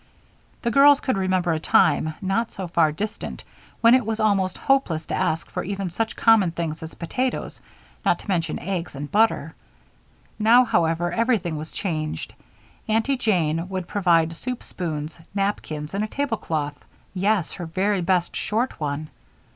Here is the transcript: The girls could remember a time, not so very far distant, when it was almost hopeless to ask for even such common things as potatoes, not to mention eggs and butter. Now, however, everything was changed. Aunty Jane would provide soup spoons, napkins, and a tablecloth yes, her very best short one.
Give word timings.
The 0.63 0.71
girls 0.71 0.99
could 0.99 1.15
remember 1.15 1.53
a 1.53 1.59
time, 1.59 2.15
not 2.23 2.51
so 2.53 2.65
very 2.65 2.73
far 2.73 2.91
distant, 2.91 3.43
when 3.81 3.93
it 3.93 4.03
was 4.03 4.19
almost 4.19 4.57
hopeless 4.57 5.05
to 5.05 5.13
ask 5.13 5.47
for 5.47 5.63
even 5.63 5.91
such 5.91 6.15
common 6.15 6.49
things 6.49 6.81
as 6.81 6.95
potatoes, 6.95 7.61
not 8.03 8.17
to 8.17 8.27
mention 8.27 8.57
eggs 8.57 8.95
and 8.95 9.11
butter. 9.11 9.53
Now, 10.39 10.65
however, 10.65 11.11
everything 11.13 11.55
was 11.55 11.71
changed. 11.71 12.33
Aunty 12.89 13.15
Jane 13.15 13.69
would 13.69 13.87
provide 13.87 14.35
soup 14.35 14.63
spoons, 14.63 15.19
napkins, 15.35 15.93
and 15.93 16.03
a 16.03 16.07
tablecloth 16.07 16.83
yes, 17.13 17.51
her 17.51 17.67
very 17.67 18.01
best 18.01 18.35
short 18.35 18.79
one. 18.79 19.09